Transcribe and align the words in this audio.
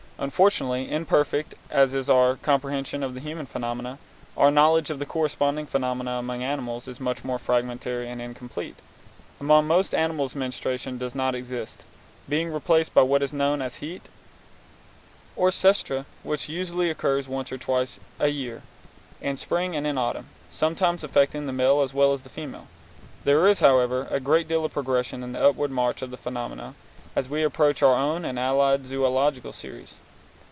Unfortunately, 0.21 0.87
imperfect 0.91 1.55
as 1.71 1.95
is 1.95 2.07
our 2.07 2.35
comprehension 2.35 3.01
of 3.01 3.15
the 3.15 3.19
human 3.19 3.47
phenomena, 3.47 3.97
our 4.37 4.51
knowledge 4.51 4.91
of 4.91 4.99
the 4.99 5.05
corresponding 5.07 5.65
phenomena 5.65 6.11
among 6.11 6.43
animals 6.43 6.87
is 6.87 6.99
much 6.99 7.23
more 7.23 7.39
fragmentary 7.39 8.07
and 8.07 8.21
incomplete. 8.21 8.75
Among 9.39 9.65
most 9.65 9.95
animals 9.95 10.35
menstruation 10.35 10.99
does 10.99 11.15
not 11.15 11.33
exist, 11.33 11.85
being 12.29 12.53
replaced 12.53 12.93
by 12.93 13.01
what 13.01 13.23
is 13.23 13.33
known 13.33 13.63
as 13.63 13.77
heat, 13.77 14.09
or 15.35 15.49
oestrus, 15.49 16.05
which 16.21 16.47
usually 16.47 16.91
occurs 16.91 17.27
once 17.27 17.51
or 17.51 17.57
twice 17.57 17.99
a 18.19 18.27
year, 18.27 18.61
in 19.21 19.37
spring 19.37 19.75
and 19.75 19.87
in 19.87 19.97
autumn, 19.97 20.27
sometimes 20.51 21.03
affecting 21.03 21.47
the 21.47 21.51
male 21.51 21.81
as 21.81 21.95
well 21.95 22.13
as 22.13 22.21
the 22.21 22.29
female. 22.29 22.67
There 23.23 23.47
is, 23.47 23.59
however, 23.59 24.07
a 24.11 24.19
great 24.19 24.47
deal 24.47 24.65
of 24.65 24.73
progression 24.73 25.23
in 25.23 25.31
the 25.31 25.43
upward 25.43 25.71
march 25.71 26.03
of 26.03 26.11
the 26.11 26.15
phenomena, 26.17 26.75
as 27.15 27.27
we 27.27 27.41
approach 27.41 27.81
our 27.81 27.95
own 27.95 28.23
and 28.23 28.37
allied 28.37 28.83
zoölogical 28.83 29.55
series. 29.55 29.97